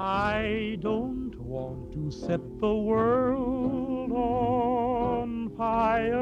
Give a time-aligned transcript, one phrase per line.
[0.00, 6.14] I don't want to set the world on fire.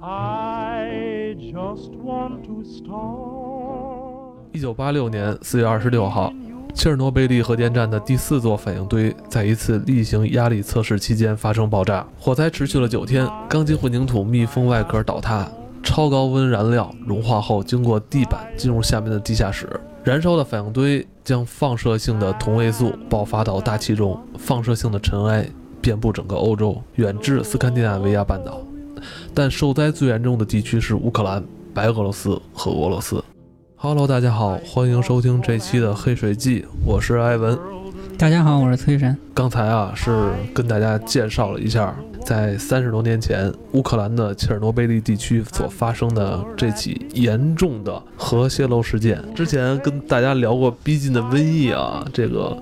[0.00, 4.36] I just want to start.
[4.52, 6.32] 一九八六年四月二十六号，
[6.74, 15.48] 切尔诺贝利核电站的第四座反应堆在一次例行压力测试期间发生爆炸，火灾持续了九天，钢筋混凝土密封外壳倒塌，
[15.82, 19.68] 超高温燃料融化后经过地板进入下面的地下室，
[20.02, 25.46] 燃烧的反应堆将放射性的同位素爆发到大气中，放射性的尘埃
[25.82, 28.62] 遍布整个欧洲，远至斯堪的纳维亚半岛，
[29.34, 33.22] 但受灾最严重的地区是乌克兰、白俄罗斯和俄罗斯。
[33.76, 37.58] Hello，大家好，欢迎收听这期的《黑水记》，我是艾文。
[38.16, 39.14] 大家好，我是崔神。
[39.34, 49.22] 刚才啊，是跟大家介绍了一下，在三十多年前，乌克兰的切尔诺贝利地区所发生的这起严重的核泄漏事件。
[49.34, 52.56] 之前跟大家聊过逼近的瘟疫啊，这个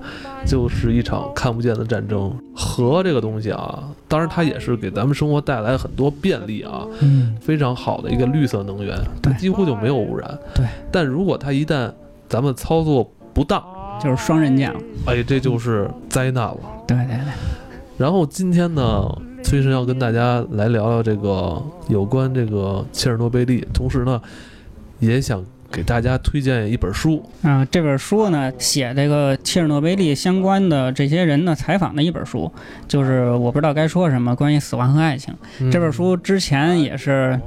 [0.45, 2.33] 就是一场看不见的战争。
[2.55, 10.37] 核这个东西啊，当然它也是给咱们生活带来很多便利啊，嗯，非常好的一个绿色能源，它几乎就没有污染。
[10.55, 11.91] 对，但如果它一旦
[12.27, 13.63] 咱们操作不当，
[14.03, 14.79] 就是双刃剑了。
[15.05, 16.59] 哎，这就是灾难了。
[16.87, 17.19] 对对对，
[17.97, 19.07] 然后今天呢，
[19.43, 24.21] 崔生要跟大家来聊聊这个有关这个切尔诺贝利，同时呢，
[24.99, 27.23] 也想给大家推荐一本书。
[27.41, 32.51] 啊、这本书呢，写这个切尔诺贝利相关的这些人的采访的一本书，
[32.87, 35.33] 就是我不知道该说什么，关于死亡和爱情。
[35.59, 37.39] 嗯这本书之前也是，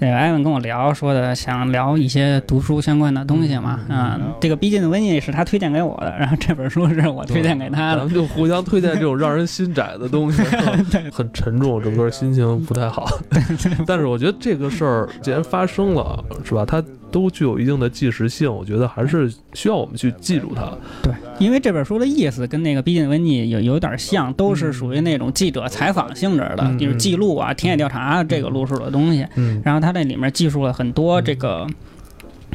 [0.00, 3.80] 那个艾文跟我聊说的，想聊一些读书相关的东西嘛。
[3.88, 7.98] 嗯啊、这个《逼近的瘟疫》是他推荐给我的，然后这本书是我推荐给他的。
[7.98, 10.42] 咱们就互相推荐这种让人心窄的东西
[11.12, 13.08] 很沉重，整个心情不太好。
[13.86, 16.64] 但是我觉得这个事儿既然发生了，是吧？
[16.64, 20.70] 它都具有一定的纪实性，我觉得还是需要我们去记住它。
[21.02, 29.26] 对，因为这本书的意思跟那个《逼近的瘟疫》有有点像，都是属于那种记者采访性质的，嗯就是记录啊、田野调查这个路数的东西。
[29.36, 29.60] 嗯。
[29.64, 31.66] 然后它这里面记述了很多这个，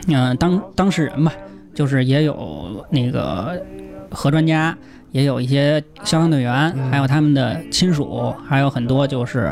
[0.08, 1.34] 嗯、当当事人吧，
[1.74, 3.60] 就是也有那个
[4.12, 4.78] 核专家，
[5.12, 6.92] 也有一些消防队员，嗯。
[6.92, 9.52] 还有他们的亲属，还有很多就是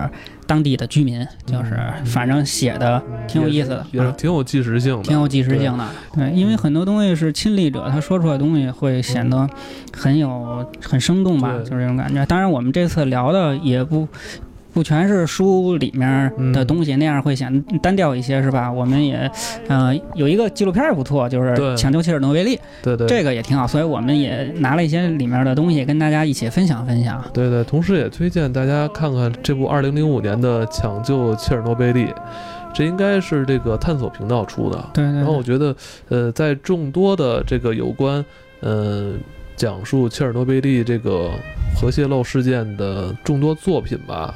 [0.52, 5.88] 当地的居民，就是反正写的挺有意思的，啊也是挺有纪实性的，挺有纪实性的。
[6.14, 9.50] 对，因为很多东西是亲历者他说出来的东西，会显得
[9.96, 12.26] 很有很生动吧，就是这种感觉。
[12.26, 14.06] 当然，我们这次聊的也不。
[14.74, 18.72] 不全是书里面的东西，那样会显得单调一些，是吧？
[18.72, 19.30] 我们也，
[19.68, 27.24] 呃，有一个纪录片也不错，就是《抢救切尔诺贝利》，对对，这个也挺好，所以我们也拿了一些里面的东西跟大家一起分享分享。
[27.34, 32.06] 对对，同时也推荐大家看看这部2005年的《抢救切尔诺贝利》，
[32.74, 34.78] 这应该是这个探索频道出的。
[34.94, 35.76] 对对然后我，觉得，
[36.10, 38.24] 呃，在众多的这个有关，
[38.62, 39.14] 呃，
[39.56, 41.30] 讲述切尔诺贝利这个
[41.76, 44.34] 核泄漏事件的众多作品吧，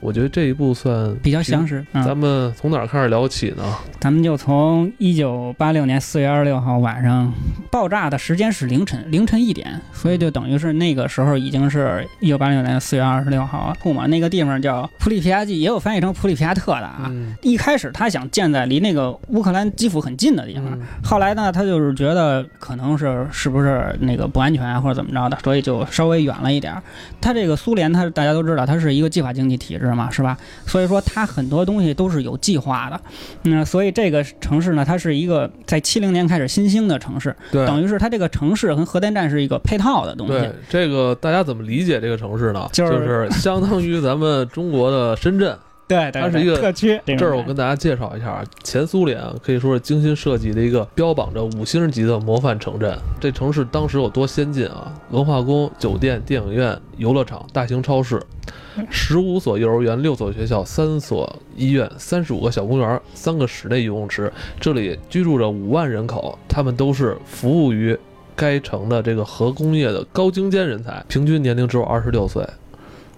[0.00, 1.84] 我觉得这一部算比较详实。
[1.92, 3.64] 嗯，咱们从哪儿开始聊起呢？
[4.00, 7.32] 咱们就从一九八六年四月二十六号晚上
[7.70, 13.76] 爆炸的时间是凌晨凌晨一点，所以就等于是那个时候已经是一九八六年四月二十六号了。
[13.92, 17.06] 嘛，那个地方叫普里皮亚季，也有翻译成普里皮亚特的啊。
[17.08, 26.82] 嗯一开始他想建在离那个乌克兰基辅很近的地方，嗯后来呢，他就是觉得可能是是不是那个不安全啊，或者怎么着的，所以就稍微远了一点儿。
[27.20, 30.36] 他这个苏联，他大家都知道，它是一个计划经济体制嘛，是吧？
[30.66, 33.00] 所以说它很多东西都是有计划的。
[33.44, 40.52] 嗯，所以这个城市呢，它是一个在七零年开始新兴的城市，对等于是它这个城市和核电站是一个配套的东西对。
[40.68, 42.68] 这个大家怎么理解这个城市呢？
[42.72, 45.56] 就是是相当于咱们中国的深圳。
[45.88, 47.00] 对对它是一个特区。
[47.06, 52.96] 这儿我跟大家介绍一下，前苏联啊，可以说是精心设计的一个标榜着五星级的模范城镇。
[53.20, 54.92] 这城市当时有多先进啊？
[55.10, 58.20] 文化宫、酒店、电影院、游乐场、大型超市，
[58.90, 64.32] 十五所幼儿园、六所学校、三所医院、三十五个小公园、三个室内游泳池。
[64.58, 67.96] 这里居住着五万人口，他们都是服务于
[68.34, 72.44] 该城的这个核工业的高精尖人才，平均年龄只有二十六岁。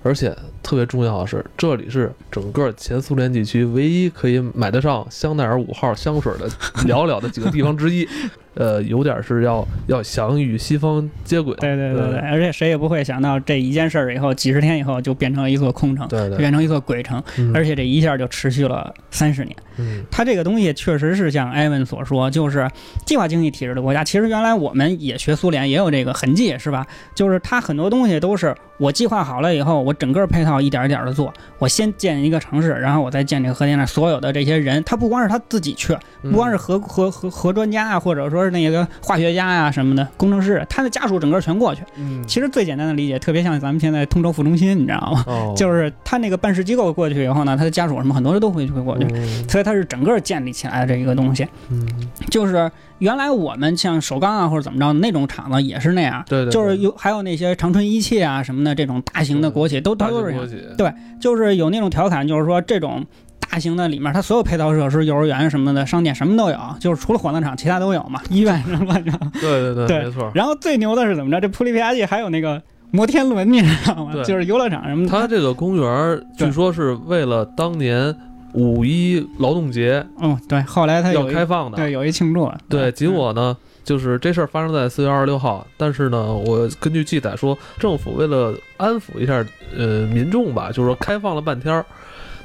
[0.08, 6.48] 而且特别重要的是，这里是整个前苏联地区唯一可以买得上香奈儿五号香水的
[6.86, 8.08] 寥寥的几个地方之一。
[8.54, 11.54] 呃，有点是要要想与西方接轨。
[11.60, 19.56] 对对对对，而且谁也不会想到这一件事儿以后，几十天以后就变成了一座空城，对对，变成一座鬼城，嗯而且这一下就持续了三十年。
[19.80, 22.68] 嗯它这个东西确实是像艾文所说，就是
[23.06, 24.02] 计划经济体制的国家。
[24.02, 26.86] 其实原来我们也学苏联，也有这个痕迹，是吧？
[27.14, 31.32] 就是它很多东西都是我计划好了以后，我整个配套一点一点的做。
[31.58, 35.92] 我先建一个城市，然后我再建这个核电站，所有的这些人，他不光是他自己去，
[36.22, 41.82] 嗯不光是核核核核专家啊，或者说是那个化学家呀、什么的，工程师，他的家属整个全过去。
[41.96, 45.24] 嗯，其实最简单的理解，特别像咱们现在通州副中心，你知道吗？
[45.26, 49.07] 哦，就是他那个办事机构过去以后呢，他的家属什么很多人都会会过去，嗯
[49.48, 51.46] 所以它是整个建立起来的这一个东西。
[51.70, 51.86] 嗯，
[52.30, 63.04] 就是原来我们像首钢啊或者怎么着那种厂子也是那样，对对，就是有还有那些长春一汽啊什么的这种大型的国企都都都是这样，型国企，对就是有那种调侃，就是说这种。
[63.50, 68.20] 大型的里面，它所有配套设施、幼儿园什么的、商店什么都有，就是除了火葬场，其他都有嘛。
[68.28, 69.10] 医院什么的。
[69.40, 70.30] 对对对，对没错。
[70.34, 71.40] 然后最牛的是怎么着？
[71.40, 72.60] 这普利皮亚季还有那个
[72.90, 74.22] 摩天轮，你知道吗？
[74.22, 75.10] 就是游乐场什么的。
[75.10, 78.14] 它这个公园儿据说是为了当年
[78.54, 82.50] 五一劳动节嗯，对，后来它要有开放的，对有一庆祝。
[82.68, 89.44] 对，结嗯果呢，就是这事儿发生在四月二十六号，但是呢，我根据记载说，政府为了安抚一下
[89.76, 91.84] 呃民众吧，就是说开放了半天儿，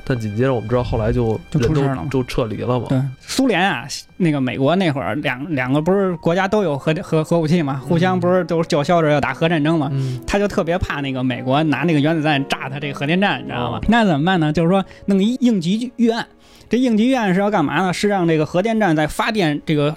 [0.06, 2.86] 但紧接着我们知道后来就就出事了嘛就撤离了嘛。
[2.90, 3.86] 对，苏联啊，
[4.18, 13.78] 那个美国那会儿两两个不是国家都有核 核核武器嘛，互相不是都叫嚣着要打核战争嘛，嗯，他就特别怕那个美国拿那个原子弹炸他这个核电站，你知道吗？
[13.78, 14.52] 哦那怎么办呢？
[14.52, 16.28] 就是说弄一应急预案。
[16.70, 17.94] 这应急预案是要干嘛呢？
[17.94, 19.96] 是让这个核电站在发电这个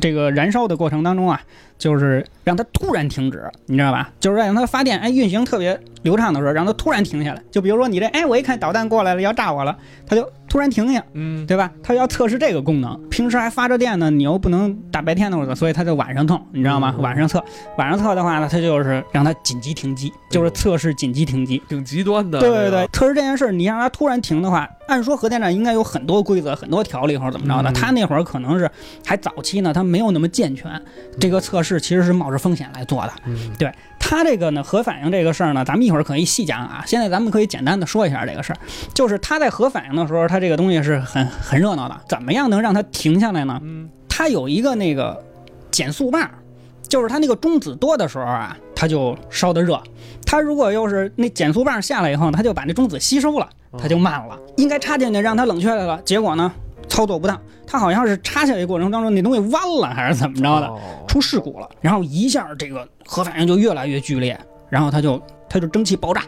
[0.00, 1.40] 这个燃烧的过程当中啊，
[1.78, 4.10] 就是让它突然停止，你知道吧？
[4.20, 7.42] 就是让它发电哎运行特别流畅的时候，让它突然停下来。
[7.50, 9.76] 就比如说你这哎，我一看导弹过来了要炸我了，
[10.06, 11.70] 它就突然停下，嗯，对吧？
[11.82, 16.94] 它要测试这个功能，平时还发着电呢，你又不能大白天的所以它就晚上弄，你知道吗？
[16.96, 17.44] 嗯晚上测，
[17.76, 21.62] 晚上测的话呢，它就是让它紧急停机，就是测试紧急停机。
[21.68, 22.38] 挺极端的。
[22.40, 27.70] 对对对，，测试这件事儿，你让它突然停的话，按说核电站应该有很多规则、很多条例或者怎么着的。
[27.70, 28.70] 嗯它那会儿可能是
[29.04, 30.70] 还早期呢，它没有那么健全，
[31.20, 33.12] 这个测试其实是冒着风险来做的。
[33.24, 33.50] 嗯，
[33.98, 36.84] 它这个呢，核反应这个事儿呢，咱们一会儿可以细讲啊。
[36.86, 38.58] 现在咱们可以简单的说一下这个事儿，
[38.94, 42.00] 就是它在核反应的时候，它这个东西是很很热闹的。
[42.08, 43.60] 怎么样能让它停下来呢？
[43.64, 45.20] 嗯，它有一个那个
[45.72, 46.30] 减速棒，
[46.88, 49.82] 就是它那个中子多的时候啊，它就烧得热。
[50.24, 54.38] 它如果要是那减速棒下来以后，它就把那中子吸收了，它就慢了。
[54.56, 56.52] 应该插进去让它冷却来了，结果呢
[56.96, 64.38] 操作不当，它好像是插下来过程当中那东西弯了还是怎么着的，哦出事故了，然后一下这个核反应就越来越剧烈，
[64.70, 66.22] 然后它就它就蒸汽爆炸，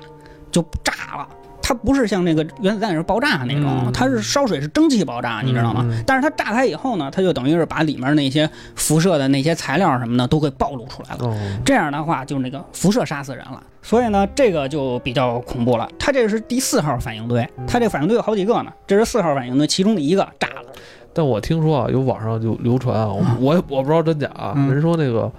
[0.53, 1.26] 就炸了。
[1.69, 5.87] 它不是像那个原子弹是爆炸那种，嗯它是烧水是蒸汽爆炸，你知道吗？
[6.06, 11.26] 但是它炸开以后呢，它就等于是把里面那些辐射的那些材料什么的都给暴露出来了。
[11.26, 11.37] 哦，
[11.67, 13.62] 这样的话，就那个辐射杀死人了。
[13.82, 15.87] 所以呢，这个就比较恐怖了。
[15.99, 20.73] 它这是第四号反应堆，嗯它这反应堆有好几个呢，这是四号反应堆其中的一个炸了。
[21.12, 25.31] 但我听说啊，有网上就流传啊，我 我也不知道真假啊，嗯人说那个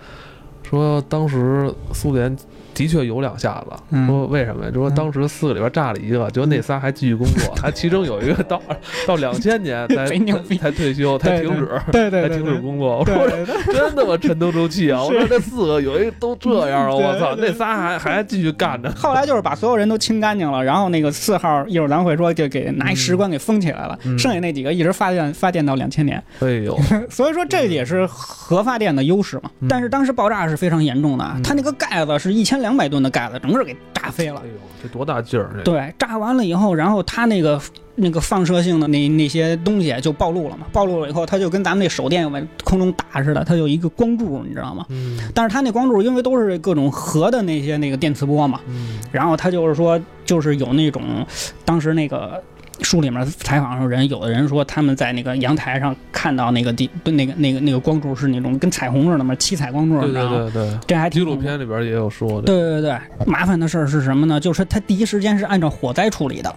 [0.68, 2.36] 说当时苏联
[2.74, 4.72] 的确有两下子，嗯说为什么呀？
[4.72, 8.62] 就说当时四个里边炸了一个，结果那仨还继续工作， 还其中有一个到
[9.08, 11.70] 到两千年才贼牛逼才退休，才停止。
[11.92, 13.30] 对对才停止工作，我说
[13.74, 15.02] 真他妈沉得住气啊！
[15.04, 16.96] 我说这四个有一都这样了！
[16.96, 18.90] 我操，那仨还还继续干着。
[18.96, 26.80] 后来就是把所有人都清干净了，然后那个四号一会儿咱会说就给拿一石棺给封起来了，嗯剩下那几个一直发电发电到两千年，哎呦，
[27.10, 29.52] 所以说这也是核发电的优势嘛。
[29.60, 34.48] 嗯但是当时爆炸是非常严重的它那个盖子是一千两百吨的盖子，整个给炸飞了哎。
[34.48, 35.50] 呦，这多大劲儿！
[35.56, 37.62] 这对，炸完了以后，然后它那个
[37.96, 44.86] 那个放射性的那那些东西就暴露了嘛，暴露了以后，它就跟咱们那手电往空中打似的，它有一个光柱，你知道吗？
[44.90, 51.26] 嗯但是它那光柱因为都是各种核的那些那个电磁波嘛，嗯然后它就是说，就是有那种
[51.64, 52.42] 当时那个。
[52.82, 60.12] 书里面采访上人，有的人说他们在那个阳台上看到那个地那个那个那个光柱是那种跟彩虹似的嘛，七彩光柱，对？
[60.12, 62.44] 对对对，这还挺纪录片里边也有说的。
[62.44, 64.40] 对对对，麻烦的事儿是什么呢？
[64.40, 66.56] 就是他第一时间是按照火灾处理的，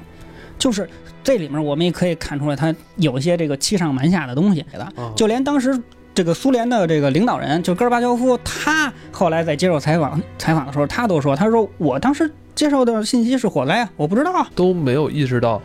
[0.59, 0.89] 就是
[1.25, 4.85] 这里面我们也可以看出来，他有一些这个欺上瞒下的东西的。
[4.97, 5.79] 啊就连当时
[6.15, 14.47] 这个苏联的这个领导人，就戈尔巴乔夫，他后来在接受采访采访的时候，他都说，他说我当时接受的信息是火灾啊，我不知道啊。
[14.55, 15.61] 都没有意识到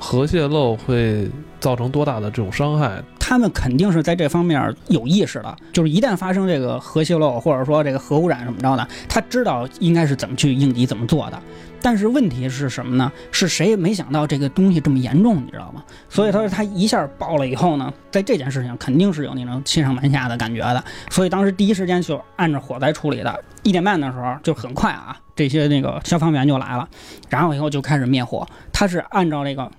[0.00, 1.30] 核泄漏会
[1.60, 3.00] 造成多大的这种伤害。
[3.18, 11.40] 他们肯定是在这方面有意识的，就是一旦发生这个核泄漏或者说这个核污染什么着的，他知道应该是怎么去应急、怎么做的。
[11.82, 13.10] 但是问题是什么呢？
[13.30, 15.82] 是谁没想到这个东西这么严重，你知道吗？
[16.08, 20.82] 所以他说他一下爆了以后呢，在这件事情肯定是有那种欺上瞒下的感觉的。
[21.08, 26.86] 所以当时第一时间就按照火灾处理的，一点半的时候就很快啊，这些那个消防员就来了，
[27.28, 28.46] 然后以后就开始灭火。
[28.72, 29.70] 他是按照这个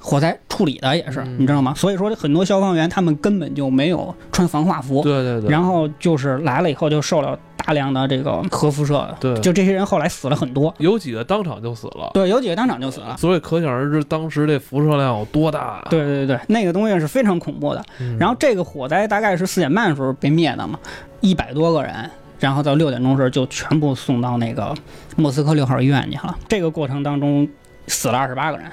[0.00, 1.74] 火灾处理的，也是嗯你知道吗？
[1.76, 13.16] 所以说很多消防员他们根本就没有穿防化服，对对对，然后就是来了以后就受了大大量的这个核辐射，对就这些人后来死了很多，有几个当场就死了，对，有几个当场就死了。
[13.16, 15.80] 所以可想而知当时这辐射量有多大。
[15.88, 17.84] 对对对，那个东西是非常恐怖的。
[18.00, 20.80] 嗯，然后这个火灾大概是四点半的时候被灭的嘛，
[21.20, 24.74] 一百多个人，然后到六点钟时候就全部送到那个
[25.14, 26.36] 莫斯科六号医院去了。
[26.48, 27.48] 这个过程当中
[27.86, 28.66] 死了二十八个人。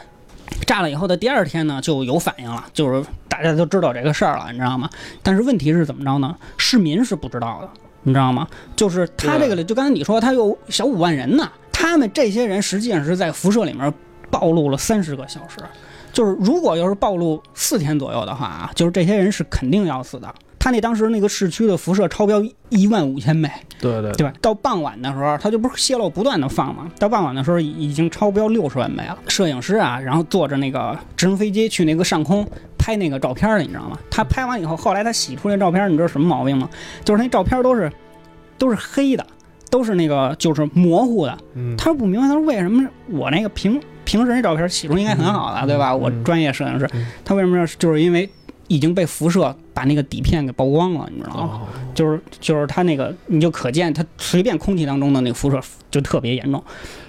[0.68, 4.88] 炸了以后的第二天呢，就有反应了，就是大家都知道这个事儿了，你知道吗？
[5.24, 6.36] 但是问题是怎么着呢？
[6.58, 7.70] 市民是不知道的，
[8.04, 8.48] 你知道吗？
[8.76, 13.92] 就是他这个里，就刚才你说他有小五万人呢，他们这些人实际上是在辐射里面
[14.30, 15.58] 暴露了三十个小时。
[16.12, 20.34] 就是如果要是暴露四天左右的话啊，就是这些人是肯定要死的。
[20.60, 24.34] 他那当时那个市区的辐射超标一万五千倍，对对对吧？
[24.42, 26.92] 到傍晚的时候，它就不是泄漏不断的放嘛。
[27.00, 29.18] 到傍晚的时候已已经超标六十万倍了。
[29.28, 32.46] 摄影师啊，然后坐着那个直升飞机去那个上空
[32.78, 33.98] 拍那个照片儿，你知道吗？
[34.10, 36.70] 他拍完以后，后来他洗出那照片儿，你知道什么毛病吗？
[37.04, 37.92] 就是那照片儿都是
[38.58, 39.26] 都是黑的，
[39.70, 41.38] 都是那个就是模糊的。
[41.54, 45.92] 嗯，他说不明白，他说为什么我那个平平时那照片洗出应该很好的，嗯对吧？
[45.92, 48.28] 嗯我专业摄影师嗯，他为什么要就是因为
[48.68, 51.62] 已经被辐射把那个底片给曝光了，你知道吗？
[51.64, 55.60] 哦，就是就是它那个你就可见它随便空气当中的那个辐射
[55.90, 56.64] 就特别严重，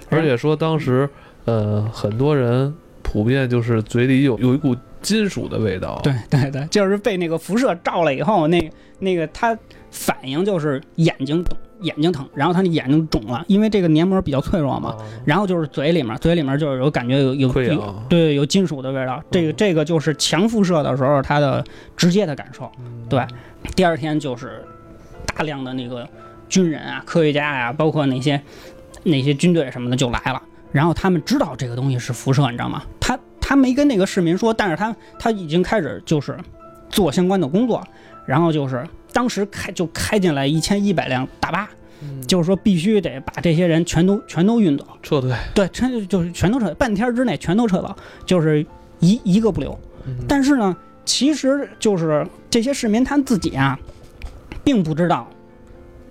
[0.09, 1.09] 而且说当时，
[1.45, 5.99] 呃，很多人普遍就是嘴里有有一股金属的味道。
[6.03, 9.57] 对对对，就是被那个辐射照了以后，那那个他
[9.91, 11.43] 反应就是眼睛
[11.81, 18.03] 眼睛疼，然后他那眼睛肿了，因为这个黏膜比较脆弱嘛，哦，然后就是嘴里面嘴里面就是有感觉有有有。
[18.09, 21.63] 对有金属的味道，这个嗯这个就是强辐射的时候他的
[21.95, 22.69] 直接的感受。
[22.79, 23.25] 嗯对，
[23.75, 24.63] 第二天就是
[25.35, 26.07] 大量的那个
[26.47, 28.41] 军人啊、科学家呀、包括那些
[29.03, 30.41] 那些军队什么的就来了。
[30.71, 32.83] 然后他们知道这个东西是辐射，你知道吗？
[32.99, 36.37] 他他没跟那个市民说，但是他他已经开始就是
[36.89, 37.83] 做相关的工作，
[38.25, 41.69] 然后就是当时开就开进来一千一百辆大巴，
[42.01, 45.33] 嗯就是说必须得把这些人全都全都运走，撤退。
[45.53, 48.65] 对，全就是全都撤，半天之内全都撤走，就是
[48.99, 49.77] 一一个不留。
[50.05, 50.75] 嗯但是呢，
[51.05, 53.77] 其实就是这些市民他自己啊，
[54.63, 55.27] 并不知道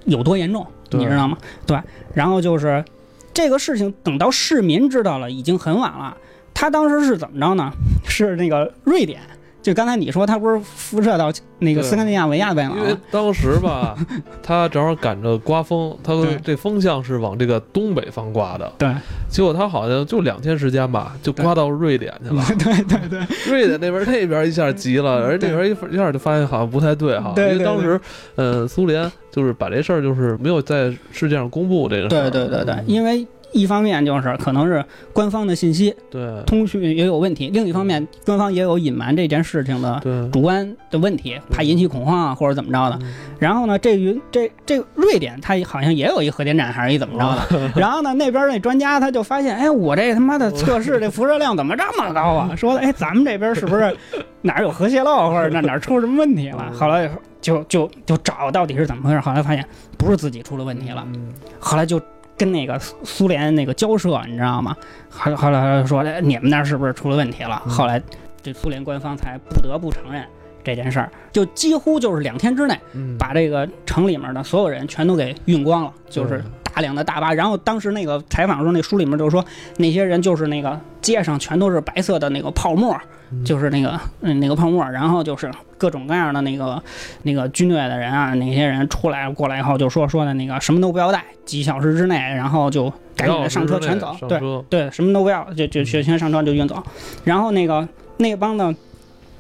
[0.05, 1.39] 有多严重，你知道吗？
[1.67, 1.81] 对，
[2.15, 2.85] 然后就是
[3.33, 6.17] 这个事情等到市民知道了，已经很晚了。
[6.53, 7.71] 他当时是怎么着呢？
[8.09, 9.21] 是那个瑞典，
[9.69, 12.97] 就刚才你说他不是辐射到那个对斯堪的纳维亚贝因为？
[13.11, 13.95] 当时吧，
[14.43, 18.89] 他正好赶着刮风，他对这风向是往这个东北方刮的，对，
[19.29, 22.43] 结果他好像就两天时间吧，就刮到瑞典去了。
[22.49, 28.01] 对对对，瑞典那边那边一下急了，而那边一一下就发现好像不太对哈，因为当时，
[28.37, 32.31] 呃，苏联就是把这事儿就是没有在世界上公布这个事儿。
[32.31, 42.99] 对对对对嗯，因为一方面就是可能是官方的信息对通讯也有问题，另一方面官方也有隐瞒这件事情的对，主观的问题，怕引起恐慌啊或者怎么着的。
[43.03, 47.71] 嗯然后呢，这云这这瑞典它好像也有一核电站还是一怎么着的。
[47.81, 52.51] 然后呢，那边那专家他就发现，哎，我这他妈的测试这辐射量怎么这么高啊？
[52.57, 53.97] 说的，哎，咱们这边是不是
[54.43, 56.73] 哪儿有核泄漏或者哪哪儿出什么问题了？
[56.73, 57.09] 后来
[57.41, 59.65] 就就就找到底是怎么回事，后来发现
[59.97, 61.29] 不是自己出了问题了，嗯
[61.61, 62.01] 后来就。
[62.39, 64.77] 跟那个苏苏联那个交涉，你知道吗？
[65.11, 67.61] 后来后来说，哎，你们那儿是不是出了问题了？
[67.67, 68.01] 嗯后来
[68.41, 70.25] 这苏联官方才不得不承认
[70.69, 76.45] 这件事儿，就几乎就是两天之内嗯，把这个城里面的所有人全都给运光了，就是
[76.75, 77.33] 大量的大巴。
[77.33, 79.43] 然后当时那个采访的时候，那书里面就说，
[79.79, 82.95] 那些人就是那个街上全都是白色的那个泡沫，
[83.33, 86.81] 嗯就是那个嗯那个泡沫，然后就是各种各样的那个
[87.23, 96.83] 那个军队的人啊，那些人出来过来以后就说说的那个什么都不要带，几小时之内，然后就赶紧的上车全走，对对，什么都不要，就就就全上车就运走。
[97.25, 97.87] 然后那个
[98.19, 98.75] 那帮的，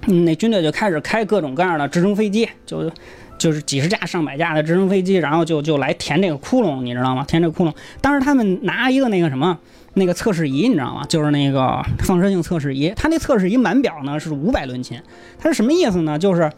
[0.09, 2.91] 嗯，那军队就开始开各种各样的直升飞机，就
[3.38, 7.25] 就是几十架、上百架的直升飞机，然后就就来填这个窟窿，你知道吗？
[7.29, 7.73] 填这个窟窿。
[8.00, 9.59] 当时他们拿一个那个什么。
[9.95, 11.05] 那个测试仪你知道吗？
[11.09, 15.00] 就是那个放射性测试仪，它那测试仪满表呢是五百伦琴，
[15.41, 16.17] 它是什么意思呢？
[16.17, 16.49] 就是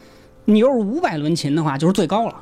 [0.44, 2.34] 你要是五百伦琴的话，就是最高了。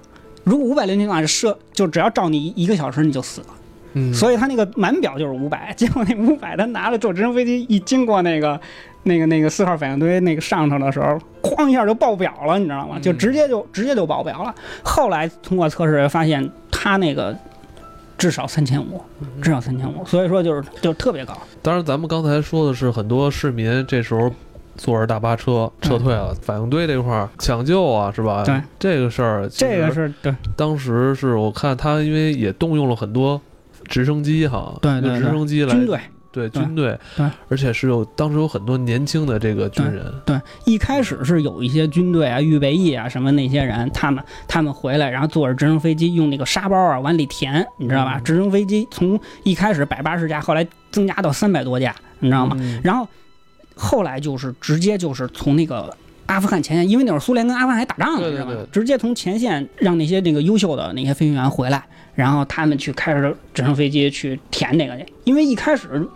[0.42, 3.46] 如果五百伦琴的话，射就只要照你一个小时你就死了。
[3.92, 8.60] 嗯，所以他那个满表就是五百，结果那五百他拿了坐直升飞机一经过那个
[9.08, 12.94] 那个那个四号反应堆那个上头的时候，哐一下就爆表了，你知道吗？
[12.96, 14.54] 嗯就直接就直接就爆表了。
[14.84, 17.36] 后来通过测试发现它那个
[18.16, 19.02] 至少三千五，
[19.42, 21.36] 至少三千五，所以说就是就特别高。
[21.62, 24.30] 当然，咱们刚才说的是很多市民这时候
[24.76, 28.44] 坐着大巴车撤退了，反应堆这块儿抢救啊，是吧？
[28.44, 33.40] 对，这个事儿，这个是对当时是我看他因为也动用了很多
[33.84, 35.98] 直升机哈，对对对用直升机来军队，
[36.38, 48.18] 对对军队，对而且是有当时有很多年轻的这个军人，对，一开始是有一些军队啊、预备役啊什么那些人，他们他们回来，然后坐着直升飞机用那个沙包啊往里填，你知道吧？
[48.18, 52.56] 嗯直升飞机从一开始百八十架，后来增加到三百多架，你知道吗？
[52.60, 53.08] 嗯然后
[53.74, 55.94] 后来就是直接就是从那个
[56.26, 58.66] 阿富汗前线，因为那会儿苏联跟阿富汗还打仗呢，对对知道吧对？
[58.70, 61.82] 直接从前线让那些那个优秀的那些飞行员回来，
[62.14, 66.06] 然后他们去开着直升飞机去填那个去，因为一开始。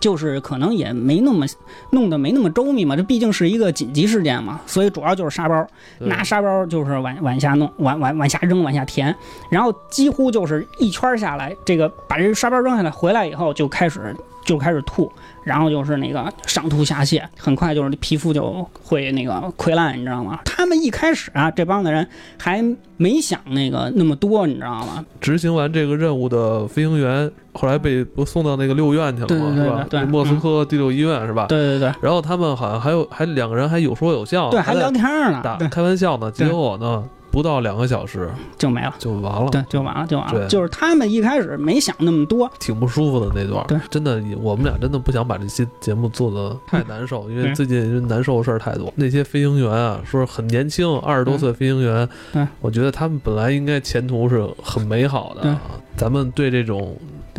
[0.00, 1.46] 就是可能也没那么
[1.90, 5.66] 弄得没那么周密嘛，这毕竟是一个紧急事件嘛，所以主要就是沙包，
[5.98, 9.14] 拿沙包就是往往下弄，往往往下扔，往下填，
[9.50, 14.14] 然后几乎就是一圈下来，这个把这沙包扔下来，回来以后就开始
[14.48, 15.12] 就开始吐，
[15.44, 20.40] 然后就是那个上吐下泻，很快就是皮肤就会那个溃烂，你知道吗？
[20.42, 22.64] 他们一开始啊，这帮子人还
[22.96, 25.04] 没想那个那么多，你知道吗？
[25.20, 29.28] 执行完这个任务的飞行员，后来被不送到那个六院去了吗？
[29.28, 29.86] 对对对是吧？
[29.90, 31.44] 对对莫斯科第六医院是吧？
[31.46, 37.04] 对对对然后他们好像还有还两个人还有说有笑，对，还聊天呢，打，开玩笑呢，结果呢
[37.38, 38.92] 不到两个小时就没了。
[38.98, 40.48] 就完了，对，就完了，就完了。
[40.48, 43.66] 就是他们一开始没想那么多，挺不舒服的那段儿。
[43.68, 48.92] 对真的，我们俩真的不想把这期节目做的太难受，因为最近难受的事儿太多。
[48.96, 55.60] 那些飞行员啊，说很年轻，二十多岁飞行员，对我觉得他们本来应该前途是很美好的啊。
[55.96, 56.96] 咱们对这种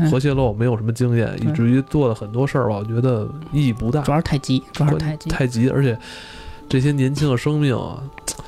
[0.09, 5.97] 核泄漏没有什么经验，以至于做了很多事儿吧，我觉得意义不大主，要是太急，主要是太急，太急，而且
[6.69, 7.97] 这些年轻的生命啊，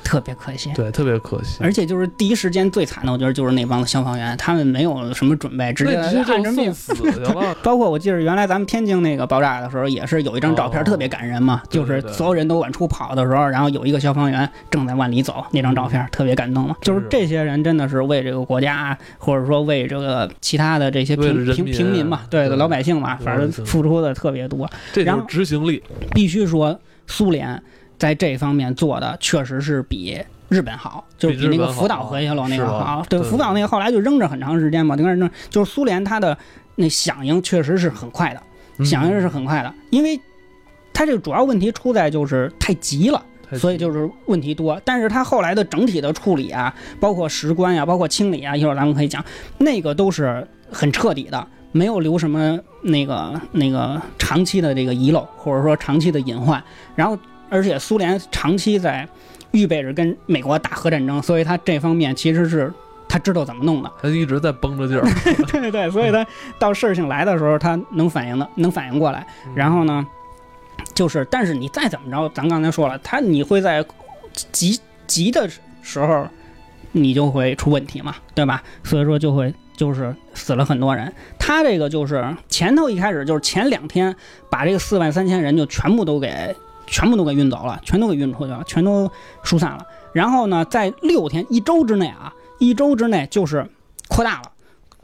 [0.04, 0.70] 特别可惜。
[0.74, 1.58] 对，特别可惜。
[1.60, 6.94] 而且就是第一时间最惨的，我觉得就是那帮子消防员，他们没有什么准备，直接就按着命送。
[6.96, 7.54] 死去了。
[7.62, 16.76] 包括我记得原来咱们天津那个爆炸的时候，也是有一张照片哦特别感人嘛，就是所有人都往出跑的时候，然后有一个消防员正在往里走，那张照片特别感动嘛。
[16.80, 24.70] 就是是这些人真的是为这个国家，或者说为这个其他的这些平平平民嘛，对对老百姓嘛，反正付出的特别多。
[24.92, 25.82] 这就是然后执行力。
[26.14, 27.60] 必须说，苏联
[28.02, 33.00] 在这方面做的确实是比日本好，就是比那个福岛核泄漏那个好。
[33.08, 35.30] 对，福岛那个后来就扔着很长时间嘛，就开始扔。
[35.48, 36.36] 就是苏联它的
[36.74, 38.42] 那响应确实是很快的，
[38.78, 40.20] 嗯响应是很快的，因为
[40.92, 43.24] 它这个主要问题出在就是太急了。
[43.52, 49.24] 所以就是问题多，但是它后来的整体的处理啊，包括石棺呀、包括清理啊，一会儿咱们可以讲，
[49.58, 56.60] 那个都是很彻底的，没有留什么那个那个长期的这个遗漏，或者说长期的隐患。
[56.96, 57.16] 然后，
[57.52, 59.06] 而且苏联长期在
[59.50, 62.72] 预备着跟美国打核战争，所以他这方面其实是
[63.06, 63.92] 他知道怎么弄的。
[64.00, 65.04] 他一直在绷着劲儿。
[65.52, 66.26] 对对对，所以他
[66.58, 69.26] 到事情来的时候，他能反应的，能反应过来。
[69.54, 70.06] 然后呢，
[70.94, 73.84] 就是，但是你再怎么着，咱刚才说了，他你会在
[74.50, 75.46] 急急的
[75.82, 76.26] 时候，
[76.92, 78.62] 你就会出问题嘛，对吧？
[78.82, 81.12] 所以说就会就是死了很多人。
[81.38, 84.16] 他这个就是前头一开始就是前两天
[84.48, 86.56] 把这个四万三千人就全部都给
[86.92, 89.10] 全部都给运走了，全都给运出去了，全都
[89.42, 89.84] 疏散了。
[90.12, 93.66] 然后呢，在六天一周之内啊，一周之内就是
[94.08, 94.52] 扩大了，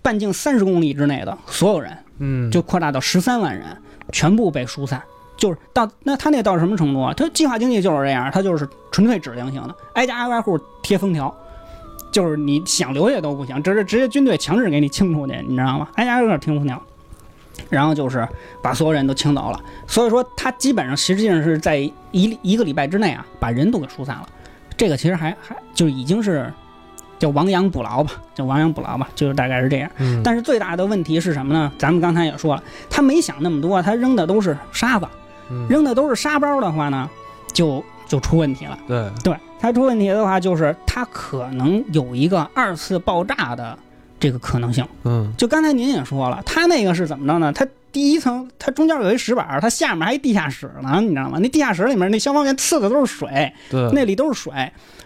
[0.02, 3.64] 半径三十公里之内的所有人嗯，就扩大到十三万人，
[4.12, 5.02] 全部被疏散。
[5.38, 7.14] 就是到那他那到什么程度啊？
[7.14, 11.34] 他计划经济就是这样，他就是纯粹指令性的，挨家挨户贴封条，
[12.12, 15.88] 就是你想留下都不行，这是直接军队强制给你清出去，你知道吗？
[15.94, 16.82] 挨家挨户贴封条，
[17.68, 18.26] 然后就是
[18.62, 19.60] 把所有人都清走了。
[19.86, 21.76] 所以说他基本上实际上是在
[22.10, 24.28] 一一个礼拜之内啊，把人都给疏散了。
[24.76, 26.52] 这个其实还还就已经是
[27.18, 29.90] 叫亡羊补牢吧，叫亡羊补牢吧，就是大概是这样。
[29.96, 31.72] 嗯，但是最大的问题是什么呢？
[31.76, 35.08] 咱们刚才也说了，他没想那么多，他扔的都是沙子，
[35.50, 37.10] 嗯扔的都是沙包的话呢，
[37.52, 38.78] 就就出问题了。
[38.86, 43.76] 对，对，他出问题的话，就是他可能有一个二次爆炸的
[44.20, 44.86] 这个可能性。
[45.04, 47.52] 嗯，就刚才您也说了，它那个是怎么着呢？
[47.52, 51.38] 它第一层，它中间有一石板，它下面还一地下室呢，你知道吗？
[51.40, 54.52] 那地下室里面那消防员呲的都是水，对，那里都是水。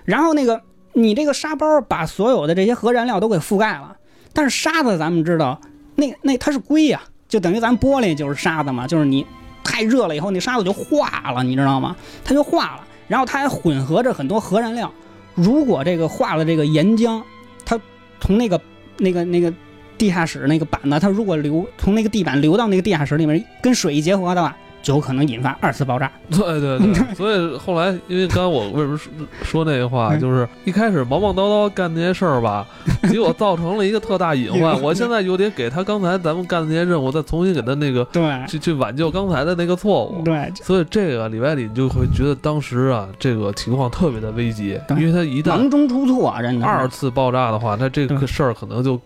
[0.05, 0.61] 然后那个
[0.93, 3.97] 你这个沙包把所有的这些核燃料都给覆盖了，
[4.33, 5.61] 但是沙子咱们知道，
[5.95, 9.25] 那那它是硅呀、就等于咱玻璃就是沙子嘛，就是你
[9.63, 11.95] 太热了以后，那沙子就化了，你知道吗？
[12.25, 14.93] 它就化了，然后它还混合着很多核燃料。
[15.35, 17.23] 如果这个化了这个岩浆，
[17.65, 17.79] 它
[18.21, 18.61] 从那个
[19.03, 19.53] 那个那个
[19.99, 26.11] 地下室那个板子，它如果流从那个地板流到那个地下室里面，跟水一结合的话，就有可能引发二次爆炸。
[26.31, 29.11] 对对对，所以后来，因为刚才我为什么说
[29.43, 32.67] 说那个话，嗯就是一开始忙忙叨叨干那些事儿吧，
[33.09, 34.81] 结果造成了一个特大隐隐患。
[34.83, 40.23] 我现在又得给他刚才咱们干的那些任务，再重新给他那个对去去挽救刚才的那个错误。
[40.23, 49.01] 对，所以这个里外里你就会觉得当时啊，这个情况特别的危急，因为他一旦忙中出错，真的二次爆炸的话，那这个事儿可能就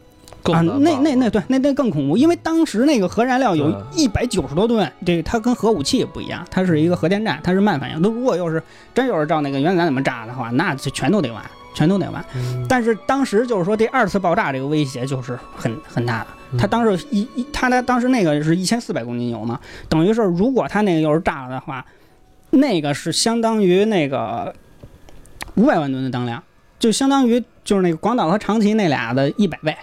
[0.55, 8.01] 啊，那那那对，那那更恐怖，因为当时那个核燃料有对一百九十多吨，这个它跟核武器不一样，它是一个核电站，它是慢反应。
[8.01, 8.63] 那如果要是
[8.95, 11.43] 真要是照那个原子弹怎么炸的话，那就全都得完，
[11.75, 12.25] 全都得完。
[12.35, 16.27] 嗯但是当时就是说这二次爆炸这个威胁就是很很大的。
[16.53, 21.85] 嗯它当时一一，它的当时那个是一千四百公斤油嘛，等于是如果他那个要是炸了的话，
[22.51, 24.55] 那个是相当于那个
[25.57, 26.41] 五百万吨的当量，
[26.79, 29.77] 就相当于就是那个广岛和长崎那俩的一百倍。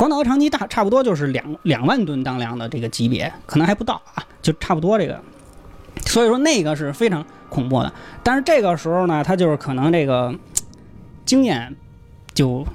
[0.00, 5.20] 广岛和长崎大差不多就是两两万吨当量的这个级别，可能还不到啊，就差不多这个。
[6.06, 10.34] 所以说那个是非常恐怖的，但是这个时候呢，他就是可能这个
[11.26, 11.76] 经验
[12.32, 12.66] 就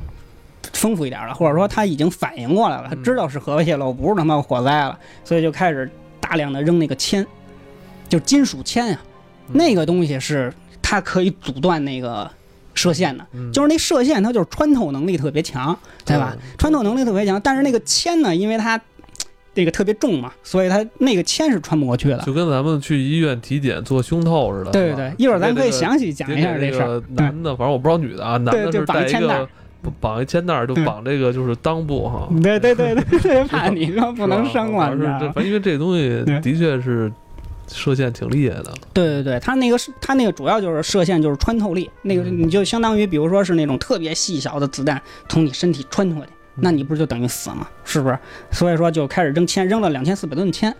[0.73, 7.25] 丰富一点了，或者说他已经反应过来了，他知道是核泄漏，不是他妈火灾了，所以就开始大量的扔那个铅，
[8.07, 8.99] 就金属铅呀、
[9.47, 12.29] 嗯那个东西是它可以阻断那个
[12.75, 13.51] 射线的，嗯。
[13.51, 16.15] 就是那射线它就是穿透能力特别强，对。
[16.17, 16.35] 吧？
[16.57, 18.79] 穿透能力特别强，但是那个铅呢，因为它
[19.55, 22.17] 这个特别重嘛，所以它那个铅是穿不过去的。
[22.19, 24.71] 就跟咱们去医院体检做胸透似的。
[24.71, 29.49] 对对对，一会儿咱可以详细讲一下这事男的，反正我不知道女的啊，男的就是绑带一一铅带个
[30.01, 32.27] 绑一铅带儿，就绑这个就是裆部哈。
[32.43, 37.09] 对对对对对， 怕你说不能生了，是吧因为这东西的确是
[37.67, 38.73] 射线挺厉害的。
[38.93, 47.67] 对对对，它那个是它那个主要就是射线就是穿透力，那个嗯你就相当于比如说是那种特别细小的子弹从你身体穿过去，那你不是就等于死吗？
[47.84, 48.17] 是不是？
[48.51, 50.75] 所以说就开始扔铅，扔了两千四百吨铅，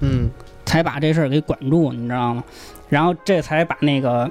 [0.00, 0.30] 嗯，
[0.64, 2.44] 才把这事儿给管住，你知道吗？
[2.88, 4.30] 然后这才把那个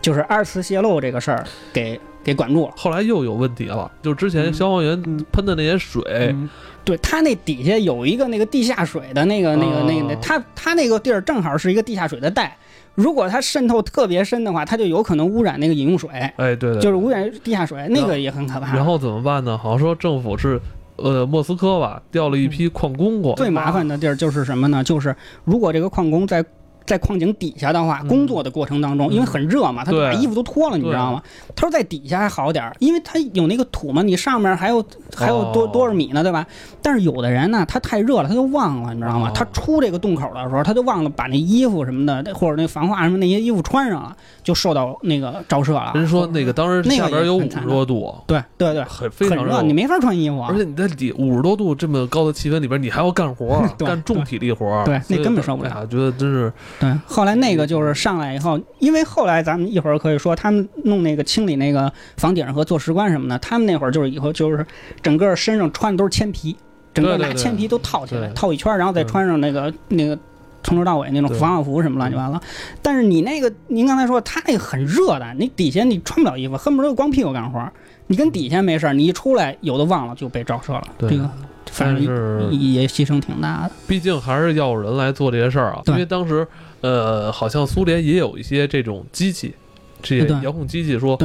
[0.00, 2.72] 就是二次泄漏这个事儿给给管住了。
[2.76, 6.48] 后来又有问题了，就是之前嗯消防员嗯喷的那些水，嗯，
[6.84, 12.56] 对，它那底下有一个那个地下水的那个那个那个，哦它它那个地儿正好是一个地下水的带，
[12.94, 18.74] 如果它渗透特别深的话，它就有可能污染那个饮用水，哎，对对，就是污染地下水，那个也很可怕。
[18.74, 19.56] 然后怎么办呢？
[19.58, 20.60] 好像说政府是
[20.96, 24.84] 呃莫斯科吧调了一批矿工过来，最麻烦的地儿就是什么呢？
[24.84, 26.44] 就是如果这个矿工在
[26.86, 28.08] 在矿井底下的话，嗯。
[28.08, 31.22] 工作的过程当中，因为很热嘛，他就把衣服都脱了，你知道吗？
[31.56, 34.84] 他说在底下还好点儿，因为他有那个土嘛，你上面还有
[35.16, 36.46] 还有多哦多少米呢，对吧？
[36.82, 39.28] 但是有的人呢，他太热了，他就忘了，你知道吗？
[39.28, 39.32] 哦？
[39.34, 45.92] 他出这个洞口的时候，他就忘了把那衣服什么的，或者那防化什么那些衣服穿上了，就受到那个照射了。
[45.94, 50.48] 人说那个当时那边有五十多度，对对对，很非常很热，你没法穿衣服啊。
[50.50, 50.56] 而。
[50.58, 55.86] 且你在底五十多度这么高的气温里边，你还要干活 干重体力活，对那根本受不了。
[55.86, 64.66] 觉得真是对，后来那个就是上来以后，因为后来咱们一会儿可以说，他们弄那个清理那个房顶和做石棺什么的，他们那会儿就是以后就是
[65.00, 66.56] 整个身上穿的都是铅皮，
[66.92, 70.18] 整个拿铅皮都套起来，对套一圈儿，然后再穿上那个那个。
[70.64, 72.40] 从头到尾那种防护服什么乱七八糟，
[72.80, 77.72] 但是你那个，您刚才说他那个很热的，你底下你穿不了衣服，恨不得就光屁股干活儿。
[78.06, 81.24] 你跟底下没事儿，你一出来有的忘了就被照射了，对这个
[81.68, 83.72] 反但正是也牺牲挺大的。
[83.88, 85.82] 毕竟还是要有人来做这些事儿啊。
[85.84, 86.46] 对因为当时
[86.82, 89.54] 呃，好像苏联也有一些这种机器，
[90.02, 91.18] 这些遥控机器说。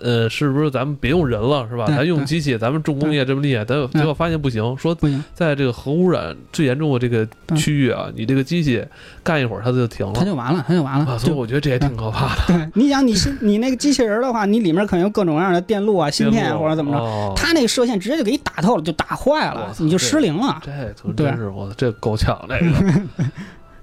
[0.00, 1.86] 呃，是不是咱们别用人了，是吧？
[1.88, 4.96] 咱用机器，咱们重工业这么厉害，咱结果发现不行，说
[5.34, 8.80] 在这个核污染最严重的这个区域啊，你这个机器
[9.24, 11.04] 干一会儿它就停了它就完了，它就完了。
[11.04, 12.42] 啊，所以我觉得这也挺可怕的。
[12.46, 20.62] 对，你想你芯你那个机器人的话，你里面可能有各种各样的电路啊、芯片啊或者怎么着，哦它那个射线直接就给你打透了，就打坏了，你就失灵了。
[20.64, 23.02] 这真是我这够呛这个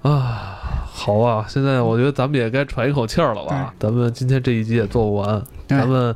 [0.08, 0.75] 啊！
[0.98, 3.74] 好啊，现在我觉得咱们也该喘一口气儿了吧？
[3.78, 6.14] 咱们今天这一集也做不完，咱们。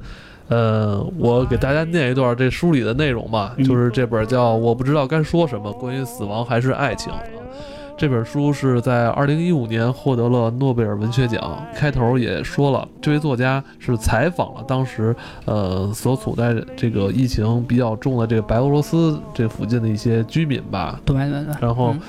[0.48, 7.22] 呃，我给大家念一段这书里的内容吧，嗯就是这本叫《我不知道该说什么：关于死亡还是爱情》啊。
[7.96, 11.64] 这本书是在二零一五年获得了诺贝尔文学奖。
[11.76, 15.14] 开头也说了，这位作家是采访了当时
[15.44, 20.98] 呃所处在这个疫情比较重的这个白俄罗斯这附近的一些居民吧。
[21.04, 21.54] 对对对。
[21.60, 22.00] 然后嗯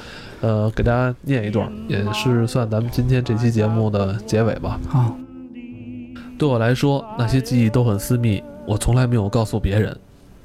[0.42, 4.80] 呃，给大家念一段，也是算咱们今天这期节目的结尾吧。
[4.90, 5.16] 好，
[6.38, 9.96] 对我来说，那些记忆都很私密，我从来没有告诉别人。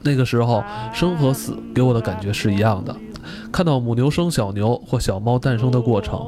[0.03, 2.95] 那个时候，生和死给我的感觉是一样的。
[3.51, 6.21] 看到母牛生小牛或小猫诞生的过程，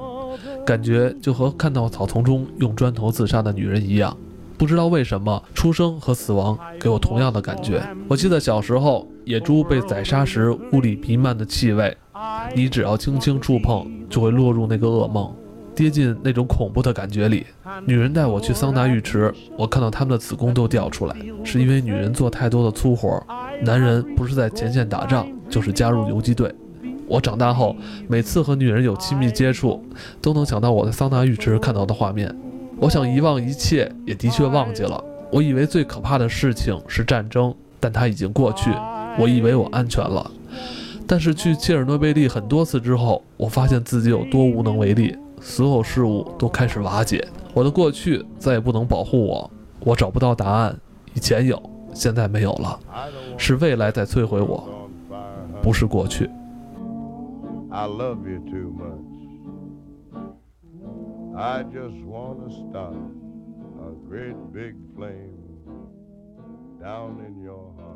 [0.65, 4.17] 感觉就和看到草丛中用砖头自杀的女人一样。
[4.57, 7.81] 不知道为什么，出生和死亡给我同样的感觉。
[8.09, 11.97] 我记得小时候，野猪被宰杀时屋里弥漫的气味，
[12.55, 15.33] 你只要轻轻触碰，就会落入那个噩梦，
[15.75, 17.47] 跌进那种恐怖的感觉里。
[17.85, 23.23] 女人带我去桑拿浴池，我看到她们的子宫都掉出来，是因为女人做太多的粗活，
[23.63, 26.53] 男人不是在前线打仗，就是加入游击队。
[27.07, 27.75] 我长大后，
[28.07, 29.83] 每次和女人有亲密接触，
[30.21, 32.35] 都能想到我在桑拿浴池看到的画面。
[32.79, 35.03] 我想遗忘一切，也的确忘记了。
[35.31, 38.71] 我以为最可怕的事情是战争，但它已经过去。
[39.19, 40.31] 我以为我安全了，
[41.09, 50.79] 但是去切尔诺贝利很多次之后，我发现自己有多无能为力，所有事物都开始瓦解，我的过去再也不能保护我，我找不到答案，
[51.15, 51.59] 以前有，
[51.95, 52.79] 现在没有了，
[53.39, 54.69] 是未来在摧毁我，
[55.63, 56.29] 不是过去。
[57.71, 59.09] I love you too much.
[61.35, 62.97] I just want to start
[63.81, 65.39] a great big flame
[66.83, 67.88] down in your heart.